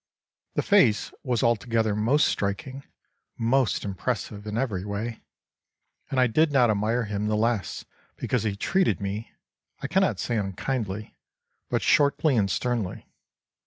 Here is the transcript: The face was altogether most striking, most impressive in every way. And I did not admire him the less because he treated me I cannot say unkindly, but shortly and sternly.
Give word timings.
The 0.55 0.63
face 0.63 1.11
was 1.21 1.43
altogether 1.43 1.95
most 1.95 2.27
striking, 2.27 2.83
most 3.37 3.85
impressive 3.85 4.47
in 4.47 4.57
every 4.57 4.83
way. 4.83 5.21
And 6.09 6.19
I 6.19 6.25
did 6.25 6.51
not 6.51 6.71
admire 6.71 7.03
him 7.03 7.27
the 7.27 7.35
less 7.37 7.85
because 8.15 8.41
he 8.41 8.55
treated 8.55 8.99
me 8.99 9.31
I 9.79 9.85
cannot 9.87 10.17
say 10.19 10.37
unkindly, 10.37 11.15
but 11.69 11.83
shortly 11.83 12.35
and 12.35 12.49
sternly. 12.49 13.05